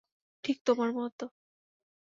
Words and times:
ঠিক 0.43 0.57
তোমার 0.65 0.89
মত। 0.93 1.19